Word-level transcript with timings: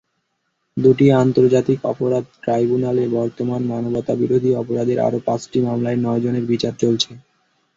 দুটি 0.77 1.05
আন্তর্জাতিক 1.17 1.79
অপরাধ 1.85 2.23
ট্রাইব্যুনালে 2.41 3.03
বর্তমানে 3.15 3.65
মানবতাবিরোধী 3.71 4.49
অপরাধের 4.61 4.99
আরও 4.99 5.19
পাঁচটি 5.27 5.57
মামলায় 5.67 5.99
নয়জনের 5.99 6.45
বিচার 6.51 6.73
চলছে। 6.83 7.11